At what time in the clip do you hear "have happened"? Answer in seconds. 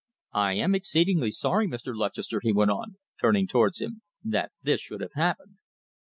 5.01-5.57